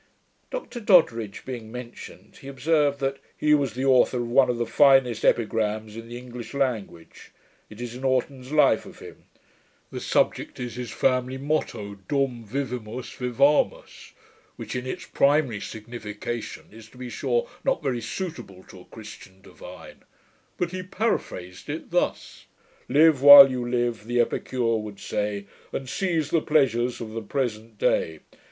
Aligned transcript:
Dr 0.49 0.79
Dodridge 0.79 1.45
being 1.45 1.71
mentioned, 1.71 2.37
he 2.37 2.47
observed 2.47 2.99
that 3.01 3.19
'he 3.37 3.53
was 3.53 3.77
author 3.77 4.17
of 4.17 4.29
one 4.29 4.49
of 4.49 4.57
the 4.57 4.65
finest 4.65 5.23
epigrams 5.23 5.95
in 5.95 6.07
the 6.07 6.17
English 6.17 6.55
language. 6.55 7.29
It 7.69 7.79
is 7.79 7.93
in 7.93 8.03
Orton's 8.03 8.51
Life 8.51 8.87
of 8.87 8.97
him. 8.97 9.25
The 9.91 9.99
subject 9.99 10.59
is 10.59 10.73
his 10.73 10.89
family 10.89 11.37
motto, 11.37 11.99
Dum 12.07 12.43
vivimus, 12.43 13.15
vivamus; 13.15 14.13
which, 14.55 14.75
in 14.75 14.87
its 14.87 15.05
primary 15.05 15.59
signification, 15.61 16.69
is, 16.71 16.89
to 16.89 16.97
be 16.97 17.11
sure, 17.11 17.47
not 17.63 17.83
very 17.83 18.01
suitable 18.01 18.63
to 18.69 18.79
a 18.81 18.85
Christian 18.85 19.39
divine; 19.43 20.01
but 20.57 20.71
he 20.71 20.81
paraphrased 20.81 21.69
it 21.69 21.91
thus: 21.91 22.47
"Live, 22.89 23.21
while 23.21 23.51
you 23.51 23.69
live, 23.69 24.05
the 24.07 24.17
EPICURE 24.19 24.77
would 24.81 24.99
say, 24.99 25.45
And 25.71 25.87
seize 25.87 26.31
the 26.31 26.41
pleasures 26.41 27.01
of 27.01 27.11
the 27.11 27.21
present 27.21 27.77
day. 27.77 28.21